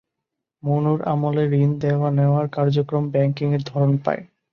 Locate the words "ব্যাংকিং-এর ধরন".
3.11-3.91